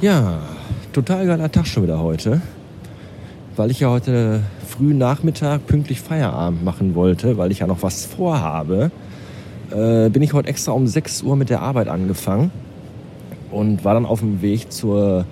[0.00, 0.38] Ja,
[0.92, 2.40] total geiler Tag schon wieder heute.
[3.56, 8.06] Weil ich ja heute früh Nachmittag pünktlich Feierabend machen wollte, weil ich ja noch was
[8.06, 8.92] vorhabe,
[9.72, 12.52] äh, bin ich heute extra um 6 Uhr mit der Arbeit angefangen
[13.50, 15.24] und war dann auf dem Weg zur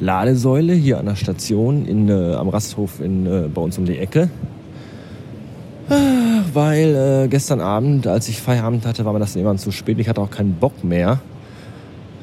[0.00, 3.98] Ladesäule hier an der Station in, äh, am Rasthof in, äh, bei uns um die
[3.98, 4.30] Ecke.
[6.54, 9.98] Weil äh, gestern Abend, als ich Feierabend hatte, war mir das irgendwann zu spät.
[9.98, 11.20] Ich hatte auch keinen Bock mehr.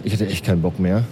[0.04, 1.04] Ich hatte echt keinen Bock mehr.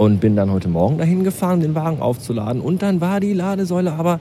[0.00, 2.62] Und bin dann heute Morgen dahin gefahren, den Wagen aufzuladen.
[2.62, 4.18] Und dann war die Ladesäule aber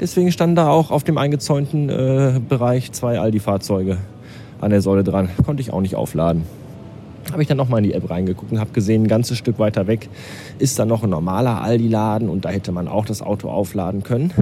[0.00, 3.98] Deswegen standen da auch auf dem eingezäunten äh, Bereich zwei Aldi-Fahrzeuge
[4.62, 5.28] an der Säule dran.
[5.44, 6.44] Konnte ich auch nicht aufladen
[7.30, 9.86] habe ich dann nochmal in die App reingeguckt und habe gesehen, ein ganzes Stück weiter
[9.86, 10.08] weg
[10.58, 14.32] ist dann noch ein normaler Aldi-Laden und da hätte man auch das Auto aufladen können.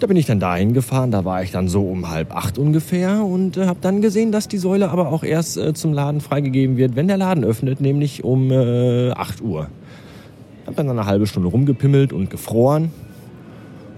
[0.00, 3.22] Da bin ich dann dahin gefahren, da war ich dann so um halb acht ungefähr
[3.22, 6.78] und äh, habe dann gesehen, dass die Säule aber auch erst äh, zum Laden freigegeben
[6.78, 9.68] wird, wenn der Laden öffnet, nämlich um äh, 8 Uhr.
[10.66, 12.90] Hab dann eine halbe Stunde rumgepimmelt und gefroren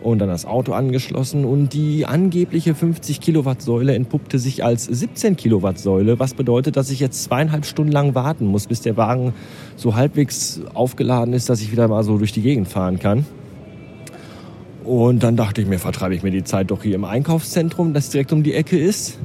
[0.04, 5.36] und dann das Auto angeschlossen und die angebliche 50 Kilowatt Säule entpuppte sich als 17
[5.36, 9.32] Kilowatt Säule, was bedeutet, dass ich jetzt zweieinhalb Stunden lang warten muss, bis der Wagen
[9.76, 13.24] so halbwegs aufgeladen ist, dass ich wieder mal so durch die Gegend fahren kann.
[14.84, 18.10] Und dann dachte ich mir, vertreibe ich mir die Zeit doch hier im Einkaufszentrum, das
[18.10, 19.18] direkt um die Ecke ist.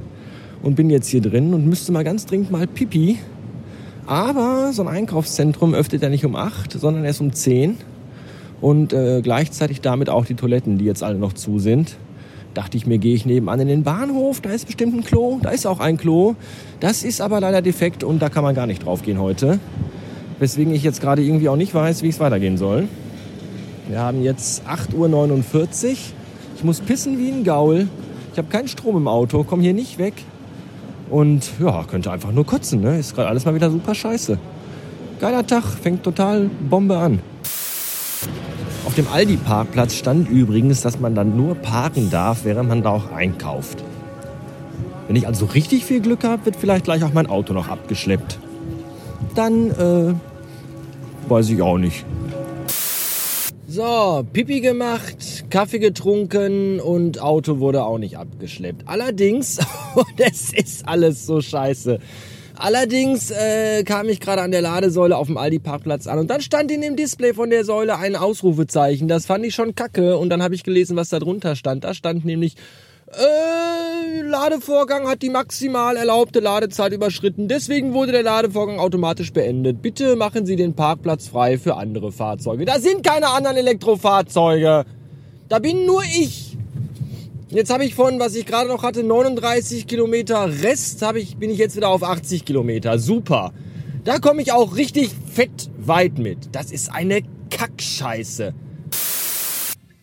[0.63, 3.17] Und bin jetzt hier drin und müsste mal ganz dringend mal Pipi.
[4.09, 7.77] Aber so ein Einkaufszentrum öffnet ja nicht um 8, sondern erst um 10
[8.59, 11.95] und äh, gleichzeitig damit auch die Toiletten, die jetzt alle noch zu sind.
[12.55, 15.51] Dachte ich mir, gehe ich nebenan in den Bahnhof, da ist bestimmt ein Klo, da
[15.51, 16.33] ist auch ein Klo.
[16.79, 19.59] Das ist aber leider defekt und da kann man gar nicht drauf gehen heute.
[20.39, 22.87] Weswegen ich jetzt gerade irgendwie auch nicht weiß, wie es weitergehen soll.
[23.89, 24.95] Wir haben jetzt 8.49
[25.87, 25.97] Uhr.
[26.55, 27.87] Ich muss pissen wie ein Gaul.
[28.31, 30.15] Ich habe keinen Strom im Auto, komme hier nicht weg.
[31.09, 32.81] Und ja, könnte einfach nur kotzen.
[32.81, 32.99] Ne?
[32.99, 34.37] Ist gerade alles mal wieder super scheiße.
[35.19, 37.19] Geiler Tag, fängt total Bombe an.
[38.85, 43.11] Auf dem Aldi-Parkplatz stand übrigens, dass man dann nur parken darf, während man da auch
[43.11, 43.83] einkauft.
[45.07, 48.39] Wenn ich also richtig viel Glück habe, wird vielleicht gleich auch mein Auto noch abgeschleppt.
[49.35, 50.13] Dann, äh,
[51.29, 52.05] weiß ich auch nicht.
[53.71, 58.87] So, Pipi gemacht, Kaffee getrunken und Auto wurde auch nicht abgeschleppt.
[58.87, 59.59] Allerdings,
[60.17, 61.99] das ist alles so scheiße.
[62.55, 66.71] Allerdings äh, kam ich gerade an der Ladesäule auf dem Aldi-Parkplatz an und dann stand
[66.71, 69.07] in dem Display von der Säule ein Ausrufezeichen.
[69.07, 71.83] Das fand ich schon kacke und dann habe ich gelesen, was da drunter stand.
[71.83, 72.55] Da stand nämlich,
[73.11, 77.47] äh, Ladevorgang hat die maximal erlaubte Ladezeit überschritten.
[77.47, 79.81] Deswegen wurde der Ladevorgang automatisch beendet.
[79.81, 82.65] Bitte machen Sie den Parkplatz frei für andere Fahrzeuge.
[82.65, 84.85] Da sind keine anderen Elektrofahrzeuge.
[85.47, 86.57] Da bin nur ich.
[87.49, 91.49] Jetzt habe ich von, was ich gerade noch hatte, 39 Kilometer Rest, habe ich, bin
[91.49, 92.99] ich jetzt wieder auf 80 Kilometer.
[92.99, 93.51] Super.
[94.03, 96.49] Da komme ich auch richtig fett weit mit.
[96.51, 98.53] Das ist eine Kackscheiße.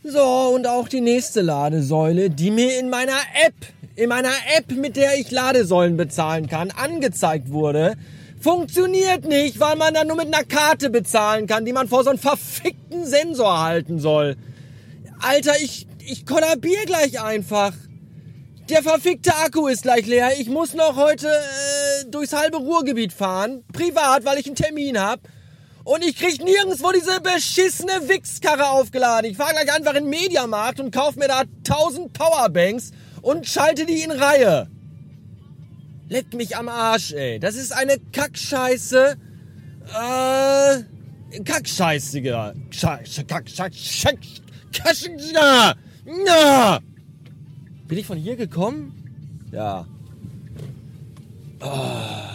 [0.08, 3.54] So, und auch die nächste Ladesäule, die mir in meiner App,
[3.96, 7.94] in meiner App, mit der ich Ladesäulen bezahlen kann, angezeigt wurde,
[8.40, 12.10] funktioniert nicht, weil man dann nur mit einer Karte bezahlen kann, die man vor so
[12.10, 14.36] einen verfickten Sensor halten soll.
[15.18, 17.72] Alter, ich ich kollabier gleich einfach.
[18.68, 20.30] Der verfickte Akku ist gleich leer.
[20.38, 23.64] Ich muss noch heute äh, durchs halbe Ruhrgebiet fahren.
[23.72, 25.20] Privat, weil ich einen Termin hab.
[25.86, 29.30] Und ich krieg nirgendwo diese beschissene Wichskarre aufgeladen.
[29.30, 32.90] Ich fahr gleich einfach in den Mediamarkt und kauf mir da 1000 Powerbanks
[33.22, 34.68] und schalte die in Reihe.
[36.08, 37.38] Leck mich am Arsch, ey.
[37.38, 39.16] Das ist eine Kackscheiße.
[39.94, 42.20] Äh, Kackscheiße.
[46.26, 46.80] Na!
[47.86, 49.44] Bin ich von hier gekommen?
[49.52, 49.86] Ja.
[51.60, 52.25] Oh.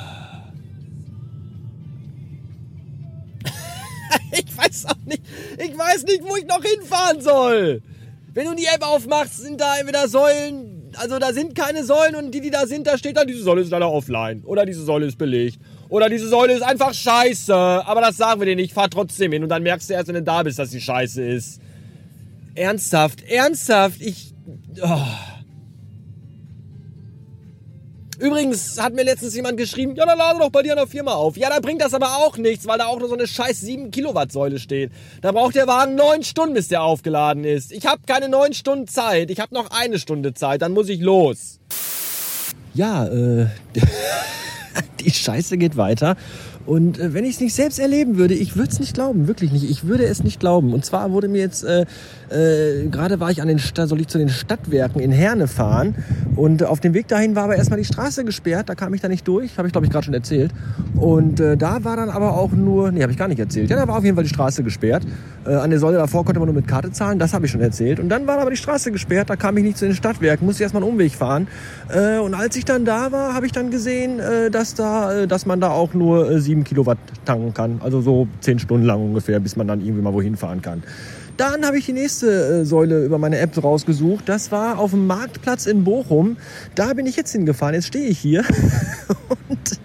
[4.71, 5.21] Weiß auch nicht.
[5.57, 7.81] Ich weiß nicht, wo ich noch hinfahren soll.
[8.33, 12.31] Wenn du die App aufmachst, sind da entweder Säulen, also da sind keine Säulen und
[12.31, 14.43] die, die da sind, da steht dann, diese Säule ist leider offline.
[14.45, 15.59] Oder diese Säule ist belegt.
[15.89, 17.53] Oder diese Säule ist einfach scheiße.
[17.53, 18.73] Aber das sagen wir dir nicht.
[18.73, 21.23] Fahr trotzdem hin und dann merkst du erst, wenn du da bist, dass sie scheiße
[21.23, 21.59] ist.
[22.55, 24.33] Ernsthaft, ernsthaft, ich.
[24.81, 24.99] Oh.
[28.21, 31.13] Übrigens hat mir letztens jemand geschrieben, ja, dann lade doch bei dir an der Firma
[31.13, 31.37] auf.
[31.37, 33.89] Ja, da bringt das aber auch nichts, weil da auch nur so eine scheiß 7
[33.89, 34.91] Kilowatt Säule steht.
[35.21, 37.71] Da braucht der Wagen neun Stunden, bis der aufgeladen ist.
[37.71, 39.31] Ich habe keine neun Stunden Zeit.
[39.31, 41.59] Ich habe noch eine Stunde Zeit, dann muss ich los.
[42.75, 43.47] Ja, äh,
[44.99, 46.15] die Scheiße geht weiter.
[46.65, 49.51] Und äh, wenn ich es nicht selbst erleben würde, ich würde es nicht glauben, wirklich
[49.51, 49.69] nicht.
[49.69, 50.73] Ich würde es nicht glauben.
[50.73, 51.85] Und zwar wurde mir jetzt, äh,
[52.29, 55.95] äh, gerade war ich an den Sta soll ich zu den Stadtwerken in Herne fahren.
[56.35, 59.07] Und auf dem Weg dahin war aber erstmal die Straße gesperrt, da kam ich da
[59.07, 60.51] nicht durch, habe ich glaube ich gerade schon erzählt.
[60.95, 63.69] Und äh, da war dann aber auch nur, nee, habe ich gar nicht erzählt.
[63.69, 65.03] Ja, da war auf jeden Fall die Straße gesperrt.
[65.45, 67.61] Äh, an der Säule davor konnte man nur mit Karte zahlen, das habe ich schon
[67.61, 67.99] erzählt.
[67.99, 70.63] Und dann war aber die Straße gesperrt, da kam ich nicht zu den Stadtwerken, musste
[70.63, 71.47] erstmal einen Umweg fahren.
[71.89, 75.27] Äh, und als ich dann da war, habe ich dann gesehen, äh, dass da, äh,
[75.27, 77.81] dass man da auch nur äh, 7 Kilowatt tanken kann.
[77.83, 80.83] Also so 10 Stunden lang ungefähr, bis man dann irgendwie mal wohin fahren kann.
[81.37, 84.27] Dann habe ich die nächste äh, Säule über meine App rausgesucht.
[84.27, 86.37] Das war auf dem Marktplatz in Bochum.
[86.75, 87.73] Da bin ich jetzt hingefahren.
[87.73, 88.43] Jetzt stehe ich hier.
[89.49, 89.79] und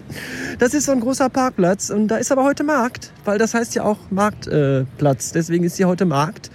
[0.59, 1.89] das ist so ein großer Parkplatz.
[1.89, 5.29] Und da ist aber heute Markt, weil das heißt ja auch Marktplatz.
[5.29, 6.51] Äh, deswegen ist hier heute Markt.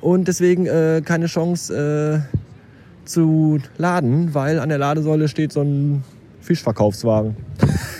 [0.00, 6.04] Und deswegen äh, keine Chance äh, zu laden, weil an der Ladesäule steht so ein
[6.40, 7.34] Fischverkaufswagen.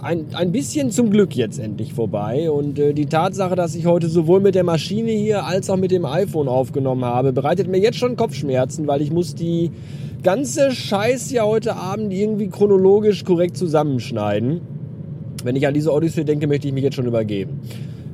[0.02, 2.50] ein, ein bisschen zum Glück jetzt endlich vorbei.
[2.50, 5.92] Und äh, die Tatsache, dass ich heute sowohl mit der Maschine hier als auch mit
[5.92, 9.72] dem iPhone aufgenommen habe, bereitet mir jetzt schon Kopfschmerzen, weil ich muss die
[10.28, 14.60] ganze Scheiß ja heute Abend irgendwie chronologisch korrekt zusammenschneiden.
[15.46, 17.62] Wenn ich an diese Odyssee denke, möchte ich mich jetzt schon übergeben.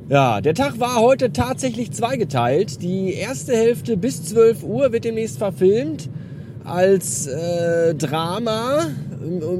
[0.08, 2.80] Ja, der Tag war heute tatsächlich zweigeteilt.
[2.82, 6.08] Die erste Hälfte bis 12 Uhr wird demnächst verfilmt
[6.62, 8.86] als äh, Drama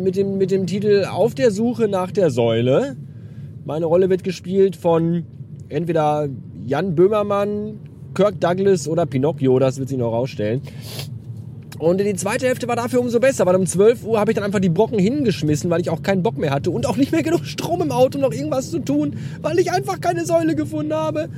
[0.04, 2.94] mit dem, mit dem Titel Auf der Suche nach der Säule.
[3.64, 5.24] Meine Rolle wird gespielt von
[5.70, 6.28] entweder
[6.64, 7.80] Jan Böhmermann,
[8.14, 10.62] Kirk Douglas oder Pinocchio, das wird sich noch rausstellen.
[11.78, 14.44] Und die zweite Hälfte war dafür umso besser, weil um 12 Uhr habe ich dann
[14.44, 17.22] einfach die Brocken hingeschmissen, weil ich auch keinen Bock mehr hatte und auch nicht mehr
[17.22, 20.94] genug Strom im Auto, um noch irgendwas zu tun, weil ich einfach keine Säule gefunden
[20.94, 21.28] habe.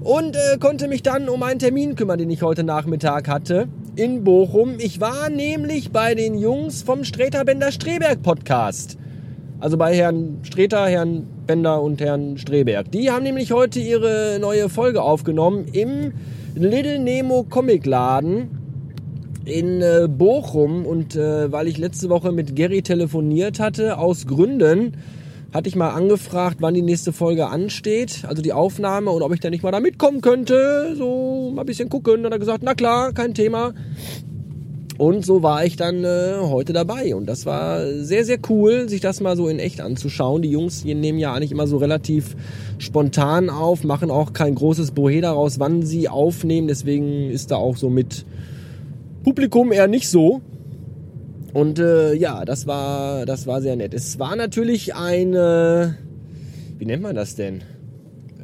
[0.00, 4.22] Und äh, konnte mich dann um einen Termin kümmern, den ich heute Nachmittag hatte in
[4.24, 4.74] Bochum.
[4.78, 8.98] Ich war nämlich bei den Jungs vom Streter Bender Streberg Podcast.
[9.60, 12.90] Also bei Herrn Streter, Herrn Bender und Herrn Streberg.
[12.92, 16.12] Die haben nämlich heute ihre neue Folge aufgenommen im
[16.54, 18.53] Little Nemo Comic Laden
[19.46, 24.96] in äh, Bochum und äh, weil ich letzte Woche mit Gary telefoniert hatte, aus Gründen,
[25.52, 29.40] hatte ich mal angefragt, wann die nächste Folge ansteht, also die Aufnahme und ob ich
[29.40, 32.18] da nicht mal da mitkommen könnte, so mal ein bisschen gucken.
[32.18, 33.72] Und hat er gesagt, na klar, kein Thema.
[34.96, 39.00] Und so war ich dann äh, heute dabei und das war sehr, sehr cool, sich
[39.00, 40.42] das mal so in echt anzuschauen.
[40.42, 42.36] Die Jungs die nehmen ja eigentlich immer so relativ
[42.78, 46.68] spontan auf, machen auch kein großes Bohe daraus, wann sie aufnehmen.
[46.68, 48.24] Deswegen ist da auch so mit
[49.24, 50.40] Publikum eher nicht so.
[51.52, 53.94] Und äh, ja, das war, das war sehr nett.
[53.94, 55.96] Es war natürlich eine,
[56.78, 57.62] wie nennt man das denn?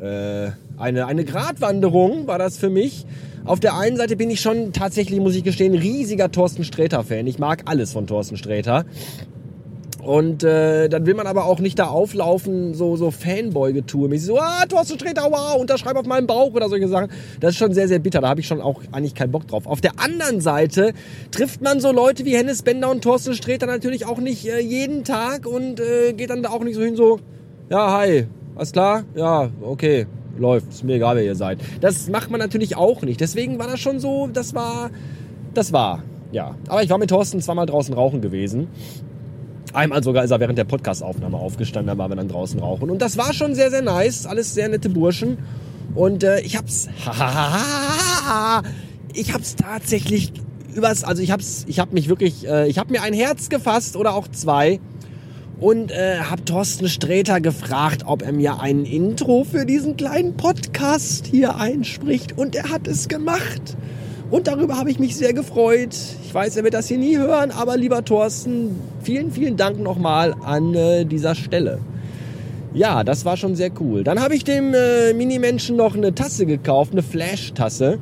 [0.00, 3.06] Äh, eine, eine Gratwanderung war das für mich.
[3.44, 7.26] Auf der einen Seite bin ich schon tatsächlich, muss ich gestehen, riesiger Thorsten Sträter-Fan.
[7.26, 8.84] Ich mag alles von Thorsten Sträter.
[10.02, 14.08] Und äh, dann will man aber auch nicht da auflaufen, so, so Fanboy-Getue.
[14.08, 17.10] Mäßig so, ah, Thorsten Sträter, wow, unterschreib auf meinen Bauch oder solche Sachen.
[17.40, 18.20] Das ist schon sehr, sehr bitter.
[18.20, 19.66] Da habe ich schon auch eigentlich keinen Bock drauf.
[19.66, 20.92] Auf der anderen Seite
[21.30, 25.04] trifft man so Leute wie Hennes Bender und Thorsten Sträter natürlich auch nicht äh, jeden
[25.04, 27.20] Tag und äh, geht dann da auch nicht so hin, so,
[27.68, 28.26] ja, hi,
[28.56, 29.04] alles klar?
[29.14, 30.06] Ja, okay,
[30.38, 30.70] läuft.
[30.70, 31.58] Ist mir egal, wer ihr seid.
[31.80, 33.20] Das macht man natürlich auch nicht.
[33.20, 34.90] Deswegen war das schon so, das war,
[35.54, 36.02] das war,
[36.32, 36.56] ja.
[36.68, 38.68] Aber ich war mit Thorsten zweimal draußen rauchen gewesen.
[39.72, 42.90] Einmal sogar ist er während der Podcastaufnahme aufgestanden, da waren wir dann draußen rauchen.
[42.90, 44.26] Und das war schon sehr, sehr nice.
[44.26, 45.38] Alles sehr nette Burschen.
[45.94, 46.88] Und äh, ich hab's.
[49.14, 50.32] ich hab's tatsächlich
[50.74, 51.04] übers.
[51.04, 51.64] Also ich hab's.
[51.68, 52.46] Ich hab mich wirklich.
[52.46, 54.80] Äh, ich hab mir ein Herz gefasst oder auch zwei.
[55.60, 61.26] Und äh, hab Thorsten Sträter gefragt, ob er mir ein Intro für diesen kleinen Podcast
[61.26, 62.36] hier einspricht.
[62.36, 63.76] Und er hat es gemacht.
[64.30, 65.96] Und darüber habe ich mich sehr gefreut.
[66.24, 70.34] Ich weiß, er wird das hier nie hören, aber lieber Thorsten, vielen, vielen Dank nochmal
[70.44, 71.80] an äh, dieser Stelle.
[72.72, 74.04] Ja, das war schon sehr cool.
[74.04, 77.98] Dann habe ich dem äh, Minimenschen noch eine Tasse gekauft, eine Flash-Tasse.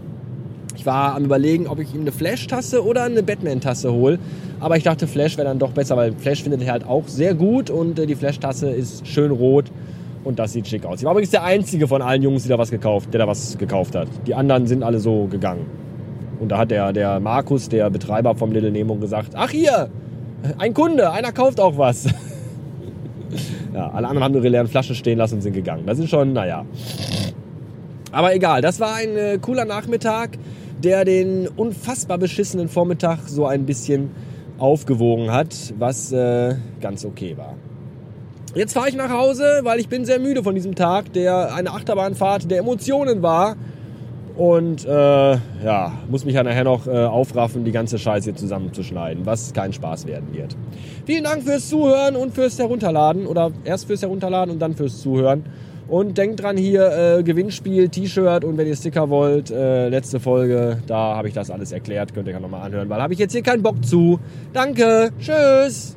[0.77, 4.19] Ich war am überlegen, ob ich ihm eine Flash-Tasse oder eine Batman-Tasse hole.
[4.61, 7.33] Aber ich dachte, Flash wäre dann doch besser, weil Flash findet er halt auch sehr
[7.33, 9.73] gut und äh, die Flash-Tasse ist schön rot
[10.25, 10.99] und das sieht schick aus.
[10.99, 13.57] Ich war übrigens der Einzige von allen Jungs, die da was gekauft, der da was
[13.57, 14.09] gekauft hat.
[14.27, 15.88] Die anderen sind alle so gegangen.
[16.40, 19.90] Und da hat der, der Markus, der Betreiber vom Little Nemo, gesagt, ach hier,
[20.59, 22.07] ein Kunde, einer kauft auch was.
[23.75, 25.85] ja, alle anderen haben ihre leeren Flaschen stehen lassen und sind gegangen.
[25.87, 26.64] Das ist schon, naja.
[28.12, 30.38] Aber egal, das war ein äh, cooler Nachmittag,
[30.83, 34.11] der den unfassbar beschissenen Vormittag so ein bisschen
[34.59, 37.54] aufgewogen hat, was äh, ganz okay war.
[38.54, 41.71] Jetzt fahre ich nach Hause, weil ich bin sehr müde von diesem Tag, der eine
[41.71, 43.57] Achterbahnfahrt der Emotionen war.
[44.38, 49.26] Und äh, ja, muss mich ja nachher noch äh, aufraffen, die ganze Scheiße hier zusammenzuschneiden,
[49.26, 50.57] was kein Spaß werden wird.
[51.07, 53.26] Vielen Dank fürs Zuhören und fürs Herunterladen.
[53.26, 55.45] Oder erst fürs Herunterladen und dann fürs Zuhören.
[55.88, 60.83] Und denkt dran hier, äh, Gewinnspiel, T-Shirt und wenn ihr Sticker wollt, äh, letzte Folge,
[60.87, 63.33] da habe ich das alles erklärt, könnt ihr ja nochmal anhören, weil habe ich jetzt
[63.33, 64.21] hier keinen Bock zu.
[64.52, 65.97] Danke, tschüss.